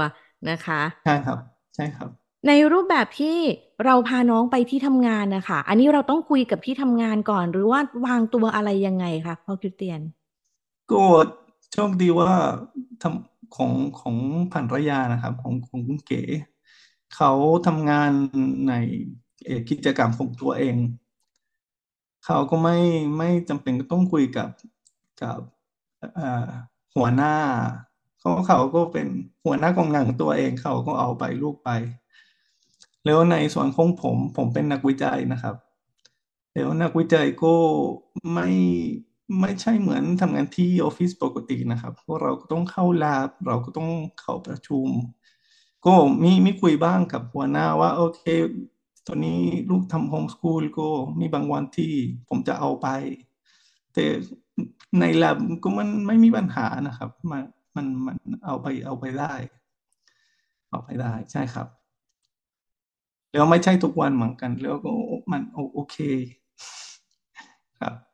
[0.50, 1.38] นะคะ ใช่ครับ
[1.75, 2.10] ใช่ครับ
[2.48, 3.38] ในรูปแบบที่
[3.86, 10.01] เราพาน้องไปที่ทำงานนะคะ อันนี้เราต้องคุยกับที่ทำงานก่อนหรือว่าวางตัวอะไรยังไงคะพ่อคริสเตียน
[10.91, 11.03] ก็
[11.71, 12.31] โชคดีว่า
[13.01, 14.17] ทำ ของของ
[14.51, 16.22] ภรรยานะครับ ของของคุณเก๋
[17.15, 17.31] เขา
[17.65, 18.12] ทำงาน
[18.67, 18.74] ใน
[19.70, 20.75] กิจกรรมของตัวเอง
[22.25, 22.77] เขาก็ไม่
[23.17, 24.50] ไม่จำเป็นต้องคุยกับ
[25.22, 25.39] กับ
[26.96, 27.36] หัวหน้า
[28.20, 29.08] เขาเขาก็เป็น
[29.46, 31.70] หัวหน้ากองงานของตัวเองเขาก็เอาไปลูกไป
[33.05, 35.55] แล้วในส่วนของผมผมเป็นนักวิจัยนะครับ
[36.53, 37.55] แล้วนักวิจัยก็
[38.34, 38.48] ไม่
[39.39, 43.89] ไม่ใช่เหมือนทำงานที่ออฟฟิศปกตินะครับเพราะเราก็ต้องเข้า lab เราก็ต้อง
[44.21, 44.88] เข้าประชุม
[45.85, 48.23] ก็มีมีคุยบ้างกับหัวหน้าว่า โอเค
[49.07, 50.88] ตอนนี้ลูกทำโฮมสคูลก็
[51.19, 51.91] มีบางวันที่
[52.29, 52.88] ผมจะเอาไป
[53.93, 54.05] แต่
[55.00, 57.43] ใน lab ก็มันไม่มีปัญหานะครับ มัน
[57.75, 59.33] มันมันเอาไปเอาไปได้
[60.69, 61.67] เอาไปได้ใช่ครับ
[63.31, 64.91] แล้วไม่ใช่ทุกวันเหมือนกัน แล้วก็
[65.31, 65.97] มันโอโอเค
[67.79, 68.11] ครับ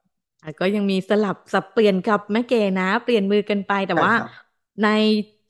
[0.60, 4.48] ก็ยังมีสลับสับเปลี่ยนกับแม่เกนะ เปลี่ยนมือกันไปแต่ใช่ว่าครับ
[4.84, 4.88] ใน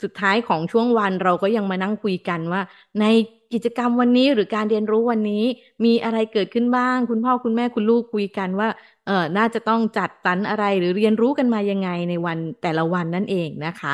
[0.04, 2.62] สุดท้ายของช่วงวันเราก็ยังมานั่งคุยกันว่า
[3.00, 3.06] ใน
[3.54, 5.44] กิจกรรมวันนี้หรือการเรียนรู้วันนี้
[5.86, 8.70] มีอะไรเกิดขึ้นบ้าง คุณพ่อคุณแม่คุณลูกคุยกันว่า
[9.06, 13.84] เออน่าจะต้องจัดสรรอะไรหรือเรียนรู้กันมายังไงในวันแต่ละวันนั่นเองนะค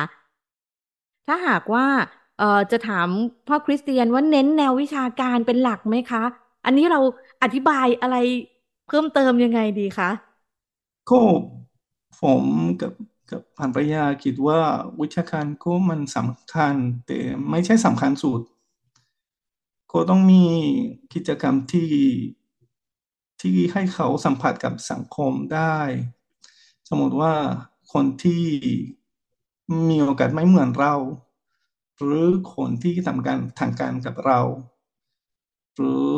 [1.26, 1.86] ถ้าหากว่า
[2.36, 3.08] เอ่อจะถาม
[3.46, 6.22] พ่อคริสเตียนว่าเน้นแนววิชาการเป็นหลักไหมคะ
[6.64, 7.00] อันนี้เรา
[7.42, 8.16] อธิบายอะไร
[8.86, 10.10] เพิ่มเติมยังไงดีคะ
[11.10, 11.20] ก็
[12.20, 12.44] ผม
[12.80, 12.92] กับ
[13.30, 14.60] กับภรรยาคิดว่า
[15.00, 16.74] วิชาการก็มันสำคัญ
[17.06, 17.18] แต่
[17.50, 18.40] ไม่ใช่สำคัญสุด
[19.92, 20.44] ก็ต้องมี
[21.14, 21.92] กิจกรรมที่
[23.40, 25.78] ที่ให้เขาสัมผัสกับสังคมได้
[26.88, 27.34] สมมติว่า
[27.92, 28.44] คนที่
[29.88, 30.94] มีโอกาสไม่เหมือนเรา
[31.98, 34.40] หรือคนที่ทำการทางการกับเรา
[35.76, 36.08] หรือ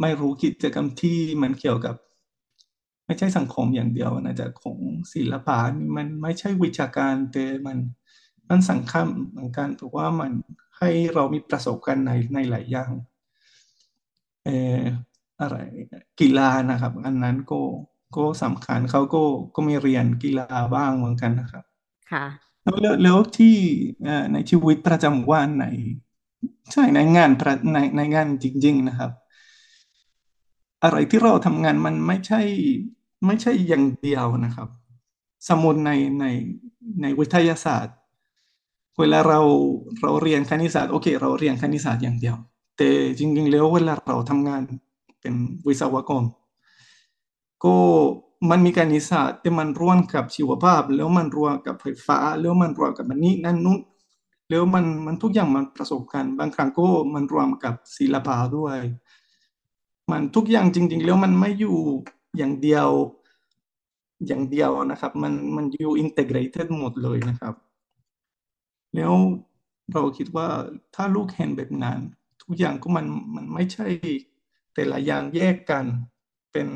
[0.00, 1.94] ไม่รู้กิจกรรมที่มันเกี่ยวกับ
[3.08, 4.78] ไม่ใช่สังคมอย่างเดียวนะแต่ของ
[5.14, 7.78] ศิลปะนี่มันไม่ใช่วิชาการแต่มัน
[8.48, 10.32] มันสำคัญเหมือนกันเพราะว่ามัน
[10.78, 12.90] ให้เรามีประสบการณ์ในในหลายอย่าง
[14.44, 14.82] เอ่อ
[15.40, 15.56] อะไร
[16.20, 17.60] กีฬานะครับ อันนั้นก็
[18.16, 19.22] ก็สำคัญเขาก็
[19.54, 21.64] ก็มีเรียนกีฬาบ้างเหมือนกันนะครับ
[22.12, 22.26] ค่ะ
[22.62, 23.56] แล้วแล้วแล้วที่
[24.04, 25.66] เอ่อในชีวิตประจำวันใน
[26.72, 29.12] ใช่ในงานประในในงานจริง ๆ นะครับ
[30.84, 32.40] อะไรที่เราทำงานมันไม่ใช่
[33.26, 34.68] ไม่ใช่อย่างเดียวนะครับ
[35.48, 36.24] สมมติในใน
[37.02, 37.96] ในวิทยาศาสตร์
[38.98, 39.40] เวลาเรา
[40.02, 42.36] เราเรียนคณิตศาสตร์โอเค เราเรียนคณิตศาสตร์อย่างเดียว
[42.76, 44.62] แต่จริงๆแล้วเวลาเราทำงาน
[45.20, 45.34] เป็น
[45.66, 46.24] วิศวกร
[47.64, 47.76] ก็
[48.50, 53.78] มันมีคณิตศาสตร์ที่มันร่วมกับชีวภาพ แล้วมันร่วมกับไฟฟ้า แล้วมันร่วมกับมันนี้นั่นนู้น
[54.48, 58.78] แล้วมันมันทุกอย่างมันประสบกันบางครั้งก็มันรวมกับศิลปะด้วย
[60.10, 61.76] มันทุกอย่างจริง ๆ แล้วมันไม่อยู่
[62.36, 62.88] อย่างเดียว
[64.26, 67.54] อย่างเดียวนะครับ มันมันอยู่อินเต r เ t ร d หมดเลยนะครับ
[68.96, 69.14] แล้ว
[69.92, 70.48] เราคิดว่า
[70.94, 71.98] ถ้าลูกเห็นแบบนั้น
[72.42, 73.86] ทุกอย่างก็มันมันไม่ใช่
[74.74, 75.84] แต่ละอย่างแยกกัน
[76.52, 76.68] เป็น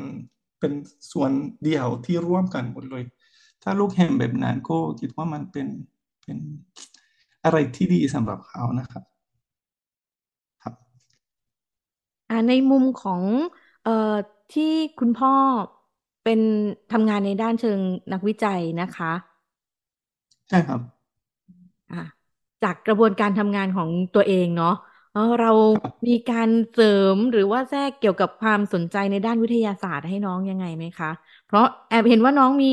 [0.59, 0.73] เป็น
[1.11, 1.31] ส่วน
[1.63, 3.03] เดียวที่ร่วมกันหมดเลย
[3.63, 5.67] ถ้าลูกเห็นแบบนั้นก็คิดว่ามันเป็น
[6.23, 6.37] เป็น
[7.43, 9.03] อะไรที่ดีสำหรับเขานะครับ
[10.63, 10.73] ครับ
[12.29, 13.23] อ่าในมุมของ
[13.81, 13.91] เอ่อ
[14.53, 15.33] ที่คุณพ่อ
[16.23, 16.39] เป็น
[16.91, 17.79] ทำงานในด้านเชิง
[18.11, 19.11] นักวิจัยนะคะ
[20.49, 20.81] ใช่ครับ
[21.89, 21.95] อ่า
[22.61, 24.69] จากกระบวนการทำงานของตัวเองเนาะ
[25.11, 25.49] เออเรา
[26.07, 26.85] มีการเสริ
[27.15, 31.11] มหรือว่าแทรกเกี่ยวกับความสนใจในด้านวิทยาศาสตร์ให้น้องยังไงไหมคะ
[31.45, 32.67] เพราะแอบเห็นว่าน้องมี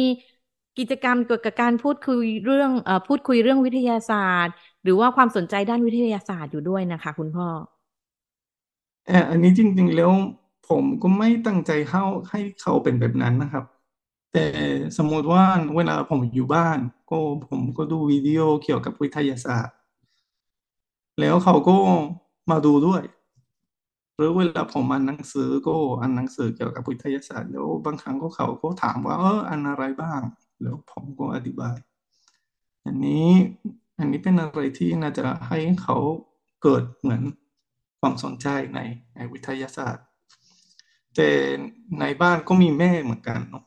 [0.78, 7.48] กิจกรรมเกี่ยวกับการพูดคุยเรื่องเอ่อพูดคุยเรื่องวิทยาศาสตร์ หรือว่าความสนใจด้านวิทยาศาสตร์อยู่ด้วยนะคะ คุณพ่อ
[9.06, 10.12] เอออันนี้จริง ๆ แล้ว
[10.70, 13.64] ผมก็ไม่ตั้งใจเข้าให้เขาเป็นแบบนั้นนะครับ
[14.32, 14.46] แต่
[14.96, 15.44] สมมติว่า
[15.76, 16.78] เวลาผมอยู่บ้าน
[17.10, 19.76] ก็ผมก็ดูวิดีโอเกี่ยวกับวิทยาศาสตร์
[21.20, 21.76] แล้วเขาก็
[22.50, 23.02] มาดูด้วย
[24.16, 30.20] หรือเวลาผมอ่านหนังสือก็อ่านหนังสือเกี่ยวกับวิทยาศาสตร์แล้วบางครั้งก็เขาก็ถามว่าเอออ่านอะไรบ้าง
[30.62, 31.76] แล้วผมก็อธิบาย
[32.86, 33.28] อันนี้
[33.98, 35.96] อันนี้เป็นอะไรที่น่าจะให้เขา
[36.62, 37.22] เกิดเหมือน
[38.00, 38.80] ความสนใจใน
[39.14, 40.04] ในวิทยาศาสตร์
[41.16, 41.30] แต่
[42.00, 43.64] ในบ้านก็มีแม่เหมือนกันเนาะ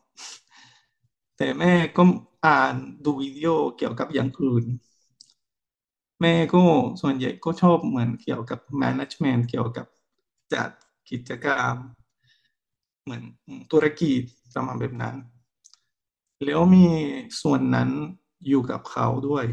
[1.36, 2.02] แต่แม่ก็
[2.46, 4.64] อ่านดูวิดีโอเกี่ยวกับอย่างอื่น
[6.20, 6.62] แม่ก็
[7.00, 9.86] ส่วนใหญ่ก็ชอบเหมือนเกี่ยวกับ management เกี่ยวกับ
[10.54, 10.70] จัด
[11.10, 11.74] กิจกรรม
[13.02, 13.22] เหมือน
[13.72, 14.20] ธุรกิจ
[14.54, 15.16] ประมาณแบบนั้น
[16.44, 16.86] แล้วมี
[17.42, 17.90] ส่วนนั้น
[18.48, 19.44] อยู่กับเขาด้วย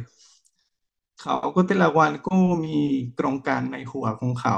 [1.21, 2.77] เขาก็แต่ละวันก็มี
[3.15, 4.58] โครงการในหัวของเขา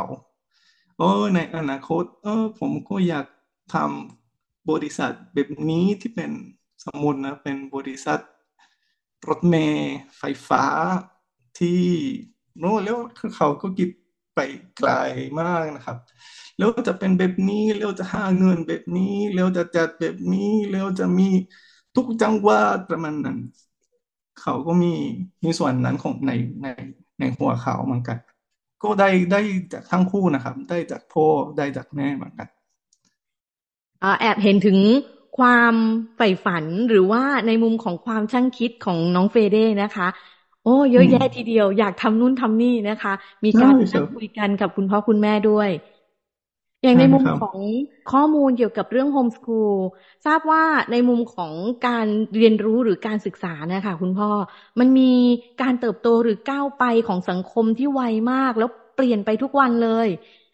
[0.98, 3.26] เออในอนาคต เออ ผมก็อยาก
[3.74, 6.32] ทำบริษัทแบบนี้ที่เป็น
[6.86, 8.20] สมมตินะเป็นบริษัท
[9.28, 10.64] รถเมล์ไฟฟ้า
[11.60, 11.82] ที่
[12.60, 12.98] โน้แล้ว
[13.36, 13.90] เขาก็คิด
[14.36, 14.40] ไป
[14.78, 14.90] ไกล
[15.40, 15.98] มากนะครับ
[16.58, 21.30] แล้วจะเป็นแบบนี้แล้วจะหาเงินแบบนี้แล้วจะจัดแบบนี้แล้วจะมี
[21.96, 23.38] ทุกจังหวัดประมาณนั้น
[24.42, 24.88] เขาก็มี
[25.44, 26.68] มีส่วนนั้นของในใน
[27.20, 28.18] ในหัวเขาเหมือนกัน
[28.84, 29.42] ก็ได้ได้
[29.74, 31.26] จากทั้งคู่นะครับ ได้จากพ่อ
[31.58, 32.48] ได้จากแม่เหมือนกัน
[34.20, 34.80] แอบเห็นถึง
[35.38, 35.74] ความ
[36.18, 40.08] ใฝ่ฝันหรือว่าในมุมของความช่างคิดของน้องเฟเด้นะคะ
[40.64, 43.14] โอ้เยอะแยะทีเดียวอยากทำนู่นทำนี่นะคะ
[43.46, 45.70] มีการนั่งคุยกันกับคุณพ่อคุณแม่ด้วย
[46.84, 47.58] อย่างในมุมของ
[48.12, 49.74] ข้อมูลเกี่ยวกับเรื่องโฮมสคูล
[50.26, 51.54] ทราบว่าในมุมของ
[51.88, 54.30] การเรียนรู้หรือการศึกษานะคะคุณพ่อ
[54.80, 55.12] มันมี
[55.62, 60.08] การเติบโตหรือก้าวไปของสังคมที่ไวมาก แล้วเปลี่ยนไปทุกวันเลย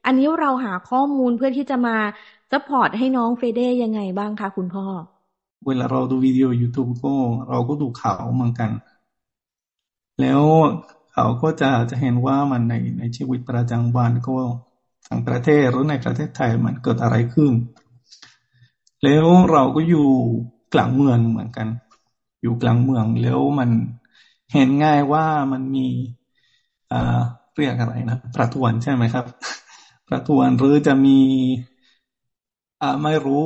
[0.06, 1.98] อันนี้เราหาข้อมูลเพื่อที่จะมา
[2.52, 4.86] support ให้น้องเฟเดยังไงบ้างคะคุณพ่อ
[5.66, 7.16] เวลาเราดูวิดีโอ YouTube ก็
[7.50, 8.72] เราก็ดูข่าวเหมือนกัน
[10.20, 10.44] แล้ว
[11.12, 14.32] เขาก็จะจะเห็นว่ามันในในชีวิตประจำวันก็
[15.10, 17.54] ทั้งประเทศหรือในประเทศไทยมันเกิดอะไรขึ้น
[19.04, 20.08] แล้วเราก็อยู่
[20.74, 21.68] กลางเมืองเหมือนกัน
[22.42, 23.70] อยู่กลางเมืองแล้วมัน
[24.54, 25.88] เห็นง่ายว่ามันมี
[26.92, 27.20] อ่า
[27.56, 29.26] เรียกอะไรนะประทวนใช่ไหมครับ
[30.08, 31.18] ประทวนหรือจะมี
[32.82, 33.46] อ่าไม่รู้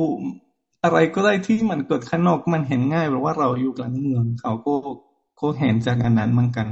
[0.84, 4.74] อะไรก็ได้ที่มันเกิดข้างนอกมันเห็นง่ายเพราะว่าเราอยู่กลางเมือง เขาก็
[5.40, 6.66] ก็เห็นจากอันนั้นเหมือนกัน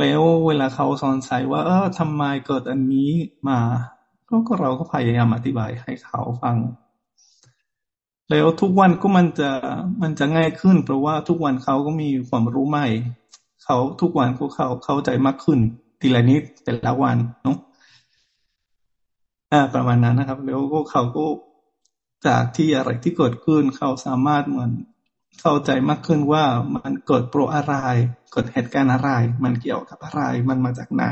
[0.00, 3.10] แล้วเวลาเขาสอนใส่ว่า เออทำไมเกิดอันนี้
[3.48, 3.58] มา
[4.28, 6.56] ก็ก็เราก็พยายามอธิบายให้เขาฟัง
[8.30, 9.50] แล้วทุกวันก็มันจะ
[10.02, 12.86] มันจะง่ายขึ้น เพราะว่าทุกวันเขาก็มีความรู้ใหม่
[13.64, 15.58] เขาทุกวันก็เขาเข้าใจมากขึ้น
[16.00, 17.56] ทีละนิดแต่ละวันเนาะ
[19.52, 21.26] อ่าประมาณนั้นนะครับ แล้วก็เขาก็
[22.26, 24.70] จากที่อะไรที่เกิดขึ้นเขาสามารถเหมือน
[25.40, 27.74] เข้าใจมากขึ้นว่ามันเกิดโปรอะไร
[28.32, 29.10] เกิดเหตุการณ์อะไร
[29.44, 31.04] มันเกี่ยวกับอะไร มันมาจากไหน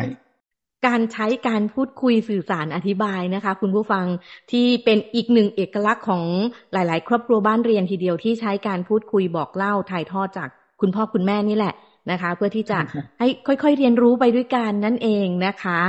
[0.87, 4.07] การใช้การพูดคุยสื่อสารอธิบายนะคะ คุณผู้ฟัง
[4.53, 6.25] ที่เป็นอีกหนึ่งเอกลักษณ์ของ
[6.73, 10.49] หลาย ๆ ครอบครัวบ้านเรียนทีเดียวที่ใช้การพูดคุยบอกเล่าถ่ายทอดจาก
[10.81, 11.75] คุณพ่อคุณแม่นี่แหละ
[12.11, 12.79] นะคะ เพื่อที่จะ
[13.19, 15.81] ให้ค่อย ๆ เรียนรู้ไปด้วยกันนั่นเองนะคะ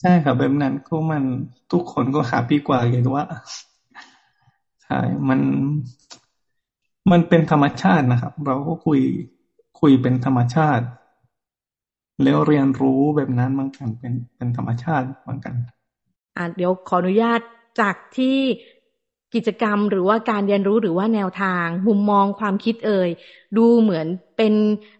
[0.00, 1.24] ใช่ครับแบบนั้นก็มัน
[1.72, 3.24] ทุกคนก็หาปีกว่าอย่างว่า
[4.84, 4.98] ใช่
[5.28, 5.40] มัน
[7.10, 9.00] มันเป็นธรรมชาตินะครับ เราก็คุย
[9.80, 10.84] คุยเป็นธรรมชาติ
[12.24, 15.54] แล้วเรียนรู้แบบนั้นมันกันเป็นเป็นธรรมชาติเหมือนกัน
[16.36, 17.40] อ่าเดี๋ยวขออนุญาต
[17.80, 18.38] จากที่
[19.34, 23.10] กิจกรรมหรือว่าการเรียนรู้หรือว่าแนวทาง มุมมองความคิดเอ่ย
[23.56, 24.54] ดูเหมือนเป็น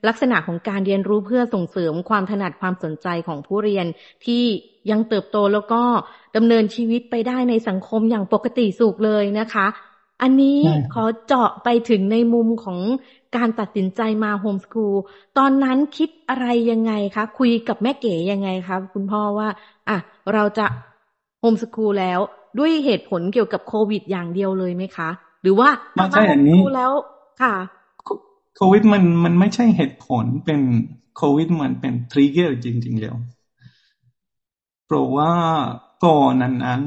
[0.08, 3.86] ลักษณะของการเรียนรู้เพื่อส่งเสริมความถนัดความสนใจของผู้เรียน
[4.26, 4.44] ที่
[4.90, 5.82] ยังเติบโตแล้วก็
[6.36, 9.66] ดำเนินชีวิตไปได้ในสังคมอย่างปกติสุขเลยนะคะ
[10.22, 10.58] อันนี้
[10.94, 12.78] ขอเจาะไปถึงในมุมของ
[13.36, 14.94] การตัดสินใจมาโฮมสคูล
[15.38, 19.48] ตอนนั้นคิดอะไรยังไงคะ คุยกับแม่เก๋ยังไงคะคุณพ่อว่า
[19.88, 19.96] อะ
[20.32, 20.66] เราจะ
[21.40, 22.20] homeschool แล้ว
[22.58, 25.10] ด้วยเหตุผลเกี่ยวกับโควิดอย่างเดียวเลยไหมคะ
[25.42, 26.92] หรือว่ามาใช่อันนี้แล้ว
[27.42, 27.54] ค่ะ
[28.56, 30.60] โควิดมันมันไม่ใช่เหตุผลเป็น
[31.16, 33.16] โควิดมันเป็น trigger จริงๆแล้ว
[34.86, 35.32] เพราะว่า
[36.04, 36.82] ก่อนนั้นนั้น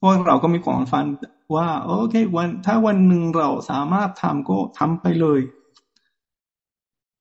[0.00, 1.04] พวกเราก็มีความฝัน
[1.54, 5.40] ว่าโอเควันถ้าวันหนึ่งเราสามารถทำก็ทำไปเลย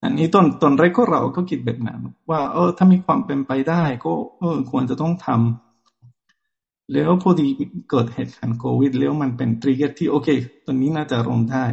[0.03, 7.47] อันนี้ตอนตอนแรกก็เราก็คิดแบบนั้น ว่า เออ ถ้ามีความเป็นไปได้ก็ เออ ควรจะต้องทำแล้วพอดี
[7.89, 10.27] เกิดเหตุการณ์โควิด แล้วมันเป็นทริกเกอร์ที่โอเค
[10.65, 11.65] ตอนนี้น่าจะลงได้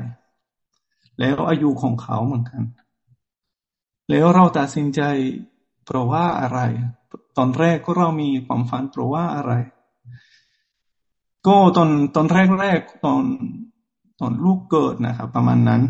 [1.18, 2.62] แล้วอายุของเขาเหมือนกัน
[4.10, 5.00] แล้วเราตัดสินใจ
[5.84, 6.60] เพราะว่าอะไร
[7.36, 9.52] ตอนแรกก็เรามีความฝันเพราะว่าอะไร
[11.46, 13.24] ก็ตอนตอนแรกแรกตอน
[14.20, 15.83] ตอนลูกเกิดนะครับ ประมาณนั้น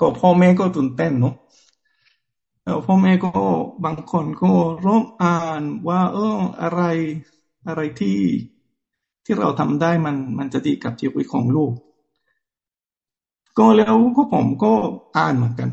[0.00, 1.34] ก็พ่อแม่ก็ตื่นเต้นเนาะ
[2.64, 3.30] แล้วพ่อแม่ก็
[3.84, 4.52] บางคนก็
[4.84, 6.82] ร่วมอ่านว่าเอออะไร
[7.66, 8.18] อะไรที่
[9.24, 11.72] ที่เราทำได้มันมันจะดีกับชีวิตของลูก
[13.58, 14.72] ก็แล้วก็ผมก็
[15.16, 15.70] อ่านเหมือนกัน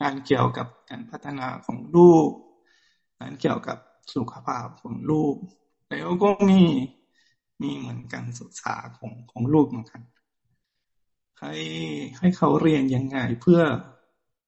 [0.00, 2.28] งานเกี่ยวกับการพัฒนาของลูก
[3.20, 3.78] งานเกี่ยวกับ
[4.14, 5.34] สุขภาพของลูก
[5.90, 6.60] แล้วก็มี
[7.62, 10.02] มีเหมือนการศึกษาของของลูกเหมือนกัน
[11.40, 11.52] ให้
[12.18, 13.60] ให้เขาเรียนยังไงเพื่อ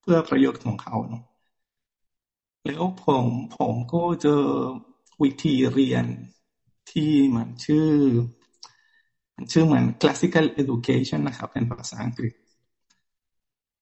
[0.00, 1.22] เพื่อประโยชน์ของเขาเนาะ
[2.66, 4.42] แล้วผมผมก็เจอ
[5.22, 6.04] วิธีเรียน
[6.90, 7.88] ที่มันชื่อ
[9.36, 12.32] มันชื่อเหมือน classical education นะครับ เป็นภาษาอังกฤษ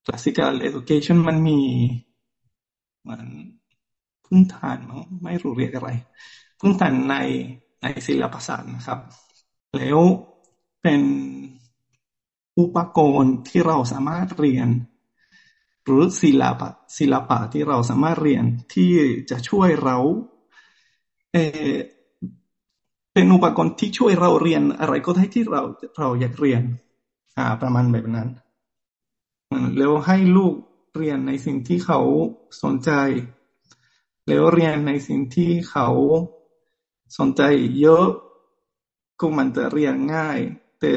[0.04, 1.60] classical education มันมี
[3.00, 3.26] เหมือน
[4.24, 5.90] พื้นฐานมั้งไม่รู้เรียกอะไร
[6.60, 7.16] พื้นฐานใน
[7.82, 9.00] ในศิลปศาสตร์นะครับ
[9.76, 9.98] แล้ว
[10.82, 11.02] เป็น
[12.58, 14.68] อุปกรณ์ที่เราสามารถเรียน
[15.84, 18.92] หรือศิลปะศิลปะที่เราสามารถเรียนที่
[19.30, 19.98] จะช่วยเรา
[21.32, 21.36] เอ
[23.12, 25.62] เป็นอุปกรณ์ที่ช่วยเราเรียนอะไรก็ได้ที่เรา
[25.98, 26.62] เราอยากเรียน
[27.36, 28.28] อ่า ประมาณแบบนั้น
[29.76, 30.54] แล้วให้ลูก
[30.96, 32.00] เรียนในสิ่งที่เขา
[32.62, 32.90] สนใจ
[34.28, 35.88] แล้วเรียนในสิ่งที่เขา
[37.18, 37.42] สนใจ
[37.81, 38.07] เยอะ
[39.21, 40.38] ก็มันจะเรียนง่าย
[40.81, 40.90] แต่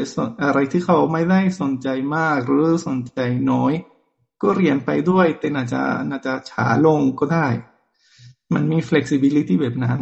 [0.44, 3.20] อะไรที่เขาไม่ได้สนใจมากหรือสนใจ
[3.52, 3.74] น้อย
[4.42, 7.48] ก็เรียนไปด้วย แต่น่าจะน่าจะช้าลงก็ได้
[8.54, 10.00] มันมี flexibility แบบนั้น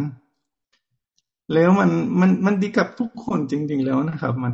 [1.53, 4.53] แล้วมันมันมันดีกับทุกคนจริง ๆ แล้วนะครับ มัน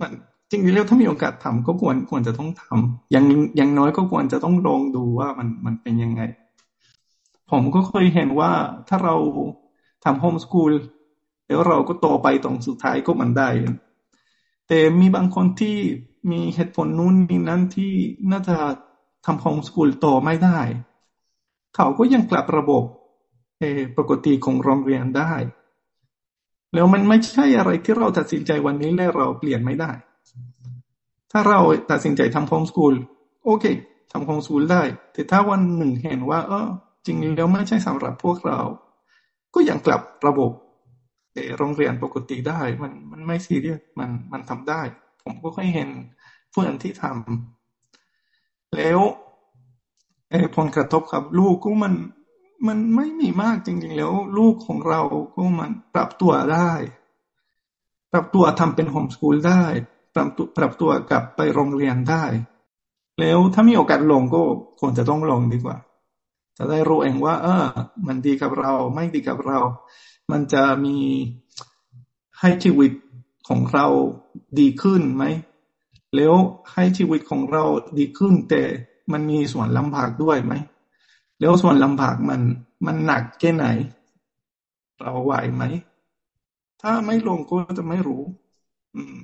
[0.00, 0.10] มัน
[0.50, 3.24] จริงๆแล้วถ้ามีโอกาสทำก็ควรควรจะต้องทำอย่าง
[3.56, 6.22] อย่างน้อยก็ควรจะต้องลองดูว่ามันมันเป็นยังไง
[7.50, 8.50] ผมก็เคยเห็นว่า
[8.88, 9.16] ถ้าเรา
[10.04, 10.74] ทำโฮมสกูล
[11.46, 13.48] แล้วเราก็โตไปตรงสุดท้ายก็มันได้
[14.68, 15.76] แต่มีบางคนที่
[16.30, 17.92] มีเหตุผลนู้นนี่นั้นที่
[18.30, 18.56] น่าจะ
[19.26, 20.60] ทำโฮมสกูลโตไม่ได้
[21.76, 22.84] เขาก็ยังกลับระบบ
[23.58, 23.62] เอ
[23.98, 25.32] ปกติของโรงเรียนได้
[26.74, 29.90] แล้วมันไม่ใช่อะไรที่เราตัดสินใจวันนี้แล้วเราเปลี่ยนไม่ได้
[31.30, 31.60] ถ้าเรา
[31.90, 32.94] ตัดสินใจทำโฮมสกูล
[33.44, 33.64] โอเค
[34.12, 34.82] ทำโฮมสกูลได้
[35.12, 36.68] แต่ถ้าวันหนึ่งเห็นว่า เออ
[37.06, 38.60] จริงแล้วไม่ใช่สำหรับพวกเรา
[39.54, 40.50] ก็ยังกลับระบบ
[41.58, 44.82] โรงเรียนปกติได้ มันมันไม่ซีเรียสมันมันทำได้
[45.22, 45.88] ผมก็ค่อยเห็น
[46.50, 49.00] เพื่อนที่ทำแล้ว
[50.56, 51.94] ผลกระทบกับลูกก็มัน
[52.66, 55.00] มันไม่มีมากจริงๆ แล้ว ลูกของเรา
[55.34, 56.72] ก็มันปรับตัวได้
[58.12, 59.64] ปรับตัวทำเป็นโฮมสกูลได้
[60.14, 62.24] ปรับตัวปรับตัวกลับไปโรงเรียนได้
[63.20, 64.42] แล้วถ้ามีโอกาสลงก็
[64.80, 65.76] ควรจะต้องลงดีกว่า
[66.62, 67.64] จะได้รู้เองว่า เออ
[68.06, 69.58] มันดีกับเรา ไม่ดีกับเรา
[70.30, 70.96] มันจะมี
[72.40, 72.92] ให้ชีวิต
[73.48, 73.86] ของเรา
[74.58, 75.24] ดีขึ้นไหม
[76.16, 76.34] แล้ว
[76.72, 77.64] ให้ชีวิตของเรา
[77.98, 78.62] ดีขึ้น แต่
[79.12, 80.54] มันมีส่วนลำบากด้วยไหม
[81.40, 82.40] แล้วส่วนลำบากมัน
[82.86, 83.66] มันหนักแค่ไหน
[85.00, 85.62] เราไหวไหม
[86.82, 88.22] ถ้าไม่ลงก็จะไม่รู้
[88.94, 89.18] อืม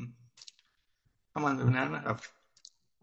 [1.33, 2.17] ประมาณแบบนั้นนะครับ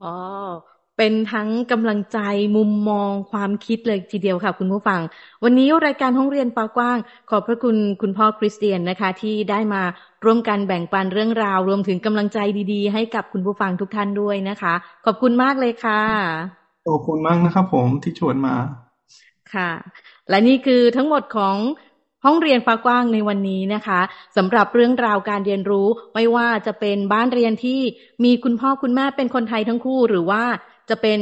[0.01, 2.19] อ๋อ เป็นทั้งกำลังใจ
[2.55, 5.01] มุมมองความคิดเลยทีเดียวค่ะ คุณผู้ฟัง
[5.43, 6.97] วันนี้รายการห้องเรียนปากว้าง
[7.29, 9.81] ขอบพระคุณคุณพ่อคริสเตียนนะคะ ที่ได้มา
[10.25, 12.39] ร่วมกันแบ่งปันเรื่องราว รวมถึงกำลังใจ
[12.73, 14.73] ดีๆ ให้กับคุณผู้ฟังทุกท่านด้วยนะคะ
[15.05, 16.01] ขอบคุณมากเลยค่ะ
[16.87, 18.55] ขอบคุณมากนะครับผมที่ชวนมา
[19.53, 19.71] ค่ะ
[20.29, 21.55] และนี่คือทั้งหมดของ
[22.25, 23.99] ห้องเรียนฟ้ากว้างในวันนี้นะคะ
[24.37, 27.79] สำหรับเรื่องราวการเรียนรู้ไม่ว่าจะเป็นบ้านเรียนที่
[28.23, 30.43] มีคุณพ่อคุณแม่เป็นคนไทยทั้งคู่ หรือว่า
[30.89, 31.19] จะเป็น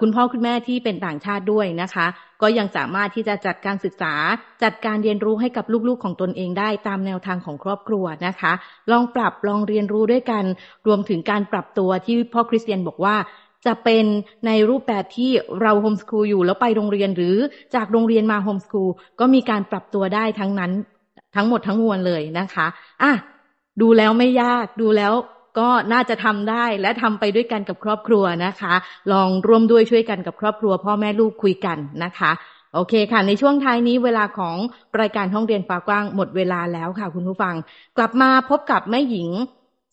[0.00, 2.06] คุณพ่อคุณแม่ที่เป็นต่างชาติด้วยนะคะ
[2.42, 4.14] ก็ยังสามารถที่จะจัดการศึกษา
[4.62, 8.52] จัดการเรียนรู้ให้กับลูกๆของตนเองได้ตามแนวทางของครอบครัวนะคะ
[8.90, 10.44] ลองปรับลองเรียนรู้ด้วยกัน
[10.86, 13.16] รวมถึงการปรับตัวที่พ่อคริสเตียนบอกว่า
[13.66, 14.04] จะเป็น
[14.46, 17.36] ในรูปแบบที่เราโฮมสคูลอยู่แล้วไปโรงเรียนหรือ
[17.74, 18.88] จากโรงเรียนมาโฮมสคูล
[19.20, 20.72] ก็มีการปรับตัวได้ทั้งนั้น
[21.36, 22.66] ทั้งหมดทั้งมวลเลยนะคะ
[23.02, 23.12] อะ
[23.80, 25.12] ดูแล้วไม่ยากดูแล้ว
[25.58, 28.74] ก็น่าจะทำได้และทำไปด้วยกันกับครอบครัวนะคะ
[29.12, 32.32] ลองร่วมด้วยช่วยกันกับครอบครัว พ่อแม่ลูกคุยกันนะคะ
[32.74, 34.56] โอเคค่ะ ในช่วงท้ายนี้เวลาของ
[35.00, 37.54] รายการห้องเรียนฟ้ากว้างหมดเวลาแล้วค่ะ คุณผู้ฟัง
[37.96, 39.28] กลับมาพบกับแม่หญิง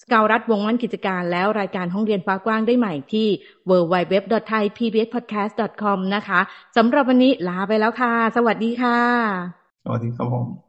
[0.02, 3.28] สกาวรัฐวงวันกิจการแล้วรายการห้องเรียนฟ้ากว้างได้ใหม่ที่
[3.70, 6.40] www.thaipbspodcast.com นะคะ
[6.78, 9.00] สำหรับวันนี้ลาไปแล้วค่ะ สวัสดีค่ะ
[9.84, 10.69] สวัสดีครับผม